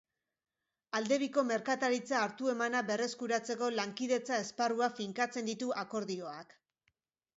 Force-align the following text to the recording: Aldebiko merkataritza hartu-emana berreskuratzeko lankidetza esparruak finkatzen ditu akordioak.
Aldebiko 0.99 1.43
merkataritza 1.49 2.17
hartu-emana 2.21 2.81
berreskuratzeko 2.89 3.69
lankidetza 3.75 4.41
esparruak 4.47 4.99
finkatzen 5.03 5.53
ditu 5.55 5.71
akordioak. 5.87 6.61